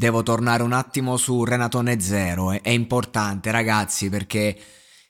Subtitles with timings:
[0.00, 4.56] Devo tornare un attimo su Renatone Zero, è, importante ragazzi perché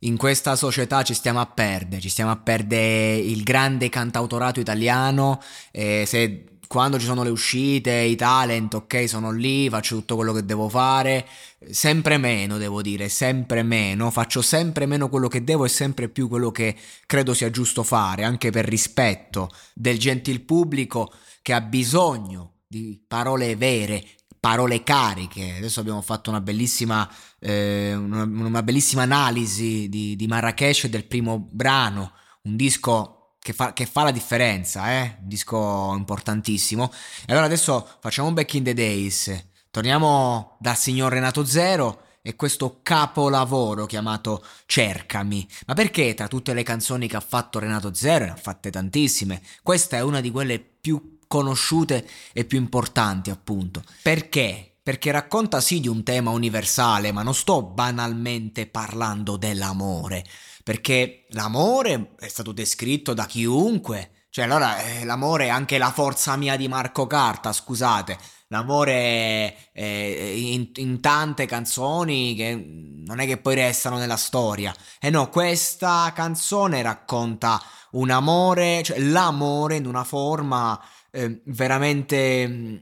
[0.00, 5.40] in questa società ci stiamo a perdere, ci stiamo a perdere il grande cantautorato italiano,
[5.70, 10.34] e se quando ci sono le uscite, i talent, ok, sono lì, faccio tutto quello
[10.34, 11.26] che devo fare,
[11.70, 16.28] sempre meno devo dire, sempre meno, faccio sempre meno quello che devo e sempre più
[16.28, 16.76] quello che
[17.06, 23.56] credo sia giusto fare, anche per rispetto del gentil pubblico che ha bisogno di parole
[23.56, 24.04] vere,
[24.44, 25.54] parole cariche.
[25.56, 31.48] Adesso abbiamo fatto una bellissima, eh, una, una, bellissima analisi di, di Marrakesh del primo
[31.50, 32.12] brano,
[32.42, 35.16] un disco che fa, che fa la differenza, eh?
[35.22, 36.92] un disco importantissimo.
[37.24, 42.36] E allora adesso facciamo un back in the days, torniamo dal signor Renato Zero e
[42.36, 45.48] questo capolavoro chiamato Cercami.
[45.66, 49.40] Ma perché tra tutte le canzoni che ha fatto Renato Zero, ne ha fatte tantissime,
[49.62, 53.82] questa è una di quelle più conosciute e più importanti, appunto.
[54.02, 54.76] Perché?
[54.80, 60.24] Perché racconta sì di un tema universale, ma non sto banalmente parlando dell'amore,
[60.62, 64.26] perché l'amore è stato descritto da chiunque.
[64.30, 68.16] Cioè, allora, eh, l'amore è anche la forza mia di Marco Carta, scusate.
[68.48, 74.72] L'amore è, in, in, tante canzoni che non è che poi restano nella storia.
[75.00, 77.60] E no, questa canzone racconta
[77.92, 80.80] un amore, cioè l'amore in una forma
[81.14, 82.76] eh, veramente mm,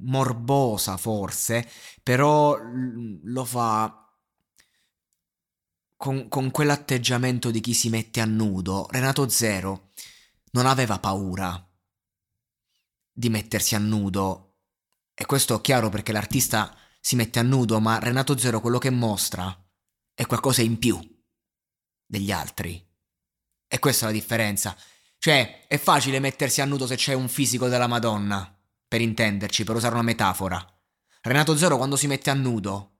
[0.00, 1.68] morbosa forse,
[2.02, 4.10] però lo fa
[5.96, 8.86] con, con quell'atteggiamento di chi si mette a nudo.
[8.90, 9.92] Renato Zero
[10.52, 11.62] non aveva paura
[13.12, 14.56] di mettersi a nudo.
[15.14, 18.90] E questo è chiaro perché l'artista si mette a nudo, ma Renato Zero quello che
[18.90, 19.56] mostra
[20.14, 20.98] è qualcosa in più
[22.06, 22.82] degli altri.
[23.68, 24.76] E questa è la differenza.
[25.24, 28.54] Cioè, è facile mettersi a nudo se c'è un fisico della Madonna,
[28.86, 30.62] per intenderci, per usare una metafora.
[31.22, 32.98] Renato Zero quando si mette a nudo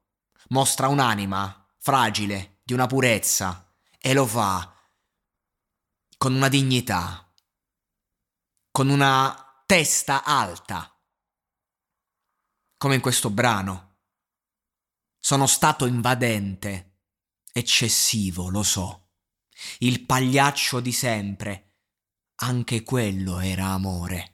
[0.48, 4.74] mostra un'anima fragile, di una purezza, e lo fa
[6.16, 7.30] con una dignità,
[8.70, 10.98] con una testa alta,
[12.78, 13.98] come in questo brano.
[15.18, 17.00] Sono stato invadente,
[17.52, 19.10] eccessivo, lo so.
[19.80, 21.63] Il pagliaccio di sempre,
[22.44, 24.32] anche quello era amore.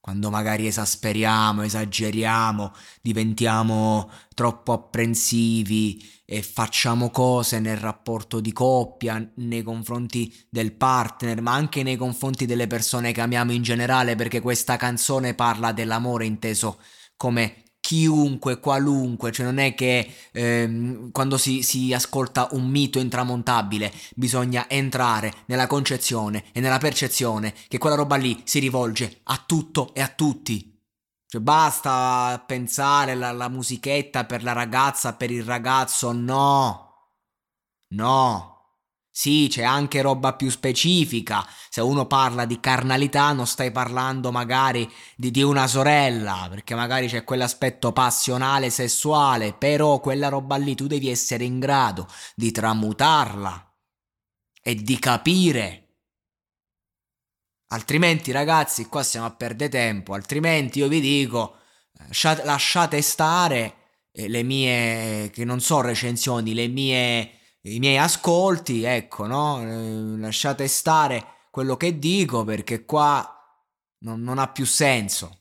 [0.00, 2.72] Quando magari esasperiamo, esageriamo,
[3.02, 11.54] diventiamo troppo apprensivi e facciamo cose nel rapporto di coppia, nei confronti del partner, ma
[11.54, 16.80] anche nei confronti delle persone che amiamo in generale, perché questa canzone parla dell'amore inteso
[17.16, 23.92] come chiunque, qualunque, cioè non è che ehm, quando si, si, ascolta un mito intramontabile
[24.16, 29.94] bisogna entrare nella concezione e nella percezione che quella roba lì si rivolge a tutto
[29.94, 30.82] e a tutti.
[31.28, 37.12] Cioè basta pensare alla musichetta per la ragazza, per il ragazzo, no.
[37.90, 38.55] No.
[39.18, 41.42] Sì, c'è anche roba più specifica.
[41.70, 47.08] Se uno parla di carnalità, non stai parlando magari di, di, una sorella, perché magari
[47.08, 53.74] c'è quell'aspetto passionale, sessuale, però quella roba lì tu devi essere in grado di tramutarla
[54.62, 55.94] e di capire.
[57.68, 60.12] Altrimenti, ragazzi, qua stiamo a perdere tempo.
[60.12, 61.56] Altrimenti io vi dico,
[62.44, 63.76] lasciate stare
[64.12, 67.35] eh, le mie, che non so recensioni, le mie
[67.66, 69.60] i miei ascolti, ecco, no?
[69.60, 73.32] Eh, lasciate stare quello che dico perché qua
[73.98, 75.40] non, non ha più senso.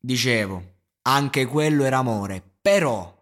[0.00, 3.14] Dicevo, anche quello era amore, però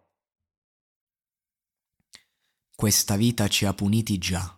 [2.75, 4.57] questa vita ci ha puniti già.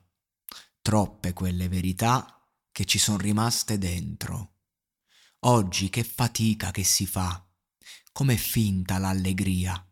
[0.83, 4.57] Troppe quelle verità che ci sono rimaste dentro.
[5.41, 7.43] Oggi che fatica che si fa,
[8.13, 9.88] com'è finta l'allegria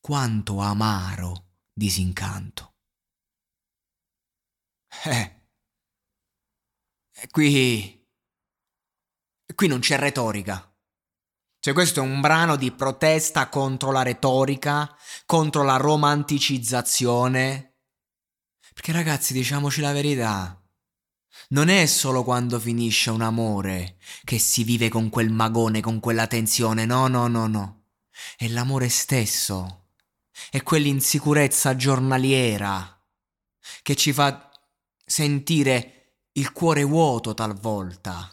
[0.00, 2.74] quanto amaro disincanto.
[5.04, 5.46] Eh,
[7.30, 8.08] qui...
[9.54, 10.64] qui non c'è retorica.
[11.60, 17.76] Cioè questo è un brano di protesta contro la retorica, contro la romanticizzazione.
[18.72, 20.56] Perché ragazzi, diciamoci la verità.
[21.50, 26.26] Non è solo quando finisce un amore che si vive con quel magone, con quella
[26.26, 27.84] tensione, no, no, no, no.
[28.36, 29.89] È l'amore stesso
[30.50, 33.00] è quell'insicurezza giornaliera
[33.82, 34.50] che ci fa
[35.04, 38.28] sentire il cuore vuoto talvolta.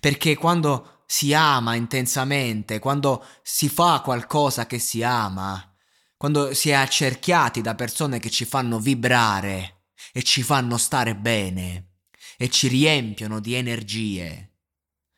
[0.00, 5.74] Perché quando si ama intensamente, quando si fa qualcosa che si ama,
[6.16, 11.98] quando si è accerchiati da persone che ci fanno vibrare e ci fanno stare bene
[12.36, 14.50] e ci riempiono di energie,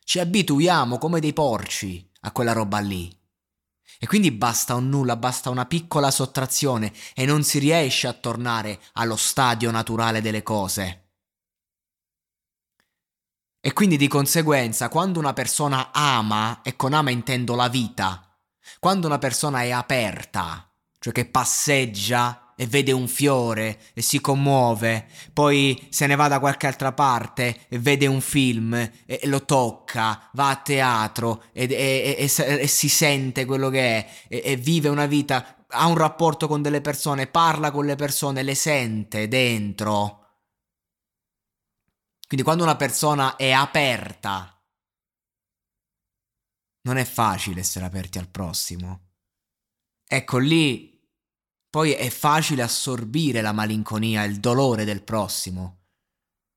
[0.08, 3.14] Ci abituiamo come dei porci a quella roba lì.
[3.98, 8.80] E quindi basta un nulla, basta una piccola sottrazione e non si riesce a tornare
[8.94, 11.08] allo stadio naturale delle cose.
[13.60, 18.36] E quindi di conseguenza, quando una persona ama, e con ama intendo la vita,
[18.78, 25.06] quando una persona è aperta, cioè che passeggia e vede un fiore e si commuove,
[25.32, 30.28] poi se ne va da qualche altra parte e vede un film e, lo tocca,
[30.32, 35.86] va a teatro e, e, si sente quello che è e vive una vita, ha
[35.86, 40.18] un rapporto con delle persone, parla con le persone, le sente dentro
[42.28, 44.62] quindi quando una persona è aperta,
[46.82, 49.12] non è facile essere aperti al prossimo.
[50.06, 50.97] Ecco lì,
[51.70, 55.76] poi è facile assorbire la malinconia, il dolore del prossimo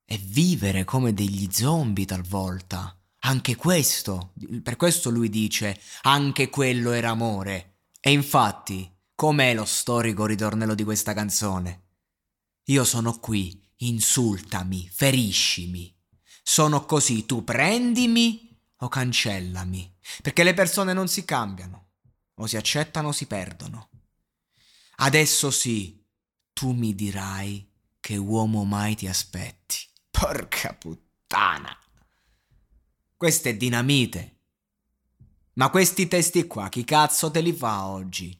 [0.04, 2.96] e vivere come degli zombie talvolta.
[3.24, 4.32] Anche questo,
[4.62, 7.76] per questo lui dice, anche quello era amore.
[8.00, 11.82] E infatti, com'è lo storico ritornello di questa canzone?
[12.64, 15.94] Io sono qui insultami, feriscimi.
[16.42, 21.90] Sono così, tu prendimi o cancellami, perché le persone non si cambiano,
[22.34, 23.91] o si accettano o si perdono.
[25.02, 26.04] Adesso sì,
[26.52, 27.68] tu mi dirai
[28.00, 29.76] che uomo mai ti aspetti.
[30.10, 31.76] Porca puttana.
[33.16, 34.36] Questa è dinamite.
[35.54, 38.36] Ma questi testi qua, chi cazzo te li fa oggi?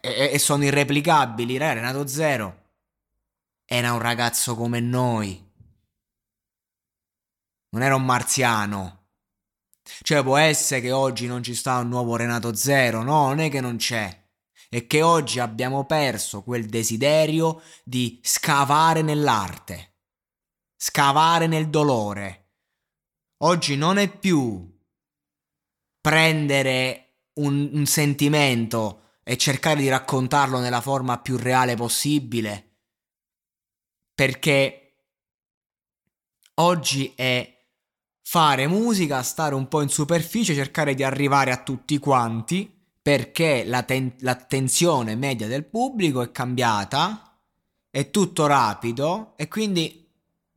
[0.00, 2.62] E, e sono irreplicabili, Renato Zero
[3.66, 5.42] era un ragazzo come noi.
[7.70, 9.06] Non era un marziano.
[9.82, 13.50] Cioè può essere che oggi non ci sta un nuovo Renato Zero, no, non è
[13.50, 14.23] che non c'è.
[14.68, 19.96] È che oggi abbiamo perso quel desiderio di scavare nell'arte,
[20.76, 22.52] scavare nel dolore.
[23.44, 24.72] Oggi non è più
[26.00, 32.74] prendere un, un sentimento e cercare di raccontarlo nella forma più reale possibile
[34.14, 35.08] perché
[36.54, 37.52] oggi è
[38.22, 42.73] fare musica, stare un po' in superficie, cercare di arrivare a tutti quanti,
[43.04, 47.38] perché la ten- l'attenzione media del pubblico è cambiata,
[47.90, 50.10] è tutto rapido e quindi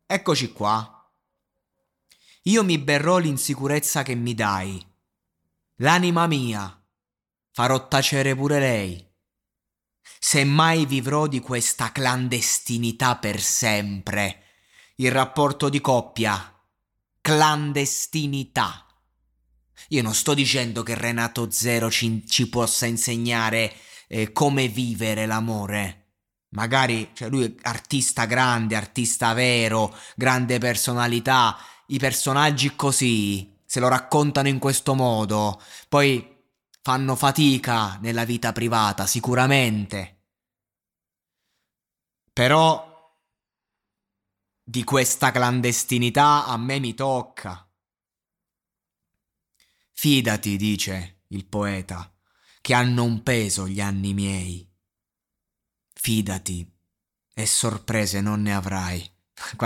[0.06, 1.12] eccoci qua.
[2.44, 4.82] Io mi berrò l'insicurezza che mi dai,
[5.80, 6.82] l'anima mia,
[7.52, 9.06] farò tacere pure lei.
[10.18, 14.44] Se mai vivrò di questa clandestinità per sempre.
[14.96, 16.58] Il rapporto di coppia.
[17.20, 18.87] Clandestinità.
[19.90, 23.74] Io non sto dicendo che Renato Zero ci, ci possa insegnare
[24.08, 26.04] eh, come vivere l'amore.
[26.50, 31.58] Magari, cioè lui è artista grande, artista vero, grande personalità.
[31.88, 35.62] I personaggi così se lo raccontano in questo modo.
[35.90, 36.36] Poi
[36.82, 40.14] fanno fatica nella vita privata, sicuramente.
[42.32, 42.86] Però
[44.64, 47.67] di questa clandestinità a me mi tocca.
[50.00, 52.16] Fidati, dice il poeta,
[52.62, 54.72] che hanno un peso gli anni miei.
[55.92, 56.72] Fidati,
[57.34, 59.04] e sorprese non ne avrai.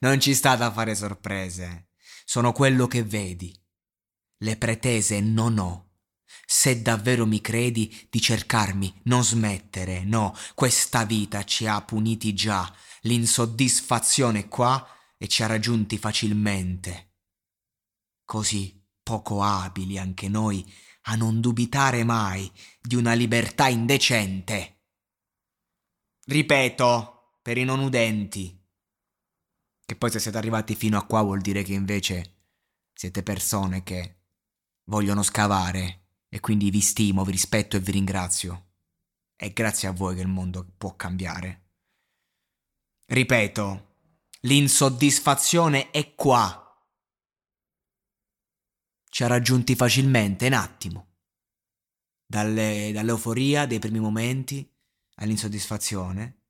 [0.00, 1.90] non ci sta da fare sorprese.
[2.24, 3.56] Sono quello che vedi.
[4.38, 5.90] Le pretese non ho
[6.44, 12.72] se davvero mi credi di cercarmi, non smettere, no, questa vita ci ha puniti già,
[13.02, 14.84] l'insoddisfazione qua
[15.16, 17.14] e ci ha raggiunti facilmente.
[18.24, 20.68] Così poco abili anche noi
[21.02, 24.80] a non dubitare mai di una libertà indecente.
[26.24, 28.60] Ripeto, per i non udenti,
[29.84, 32.46] che poi se siete arrivati fino a qua vuol dire che invece
[32.92, 34.22] siete persone che
[34.86, 38.70] vogliono scavare e quindi vi stimo, vi rispetto e vi ringrazio.
[39.36, 41.74] È grazie a voi che il mondo può cambiare.
[43.04, 43.98] Ripeto,
[44.40, 46.65] l'insoddisfazione è qua.
[49.16, 51.14] Ci ha raggiunti facilmente, in attimo.
[52.26, 54.70] Dalle, dall'euforia dei primi momenti
[55.14, 56.42] all'insoddisfazione.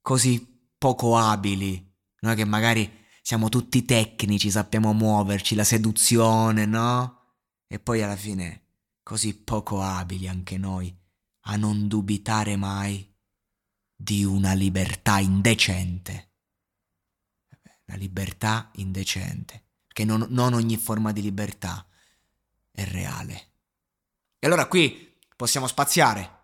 [0.00, 1.94] Così poco abili.
[2.20, 7.34] Noi che magari siamo tutti tecnici, sappiamo muoverci, la seduzione, no?
[7.66, 8.68] E poi alla fine
[9.02, 10.98] così poco abili anche noi
[11.40, 13.06] a non dubitare mai
[13.94, 16.36] di una libertà indecente.
[17.84, 21.86] La libertà indecente, perché non, non ogni forma di libertà
[22.70, 23.50] è reale.
[24.38, 26.40] E allora qui possiamo spaziare.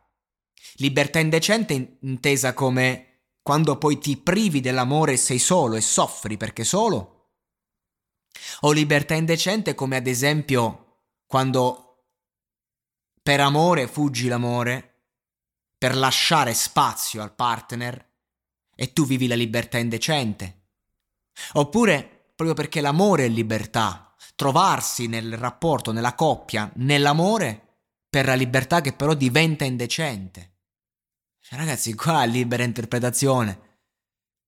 [0.75, 3.05] Libertà indecente intesa come
[3.43, 7.15] quando poi ti privi dell'amore e sei solo e soffri perché solo,
[8.61, 12.05] O libertà indecente come ad esempio quando
[13.23, 15.07] per amore fuggi l'amore,
[15.77, 18.07] per lasciare spazio al partner
[18.75, 20.67] e tu vivi la libertà indecente.
[21.55, 28.81] Oppure proprio perché l'amore è libertà, trovarsi nel rapporto, nella coppia, nell'amore per la libertà
[28.81, 30.59] che però diventa indecente.
[31.41, 33.81] Cioè, ragazzi, qua è libera interpretazione.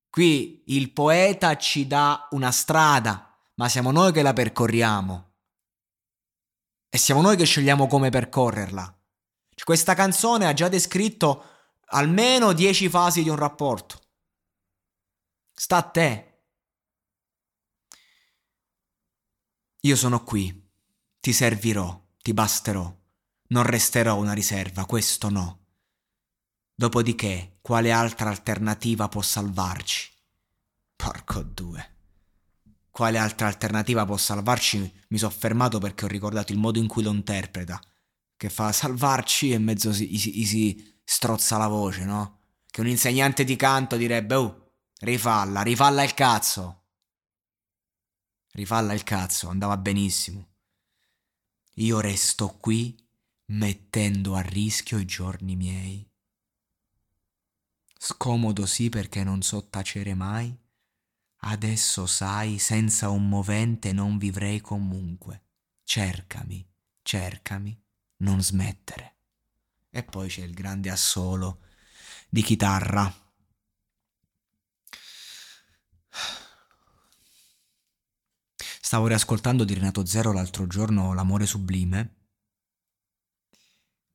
[0.08, 5.32] Qui il poeta ci dà una strada, ma siamo noi che la percorriamo.
[6.90, 8.84] E siamo noi che scegliamo come percorrerla.
[9.52, 11.44] Cioè, questa canzone ha già descritto
[11.86, 14.00] almeno dieci fasi di un rapporto.
[15.52, 16.29] Sta a te.
[19.80, 20.68] Io sono qui,
[21.20, 22.94] ti servirò, ti basterò,
[23.48, 25.58] non resterò una riserva, questo no.
[26.74, 30.10] Dopodiché, quale altra alternativa può salvarci?
[30.96, 31.96] Porco due.
[32.90, 34.92] Quale altra alternativa può salvarci?
[35.08, 37.80] Mi sono fermato perché ho ricordato il modo in cui lo interpreta.
[38.36, 42.40] Che fa salvarci e mezzo si, si, si strozza la voce, no?
[42.66, 46.79] Che un insegnante di canto direbbe, oh, rifalla, rifalla il cazzo.
[48.52, 50.48] Rifalla il cazzo, andava benissimo.
[51.74, 52.96] Io resto qui
[53.46, 56.10] mettendo a rischio i giorni miei
[58.02, 60.58] Scomodo sì perché non so tacere mai.
[61.42, 65.42] Adesso sai, senza un movente non vivrei comunque.
[65.84, 66.66] Cercami,
[67.02, 67.78] cercami,
[68.20, 69.16] non smettere.
[69.90, 71.60] E poi c'è il grande assolo
[72.30, 73.29] di chitarra.
[78.90, 82.16] Stavo riascoltando di Renato Zero l'altro giorno L'amore sublime.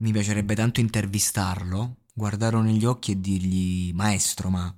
[0.01, 4.77] Mi piacerebbe tanto intervistarlo guardarlo negli occhi e dirgli Maestro, ma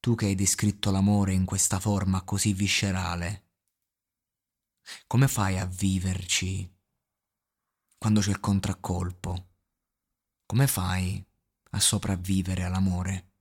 [0.00, 3.50] tu che hai descritto l'amore in questa forma così viscerale,
[5.06, 6.68] come fai a viverci
[7.96, 9.50] quando c'è il contraccolpo?
[10.44, 11.24] Come fai
[11.70, 13.33] a sopravvivere all'amore?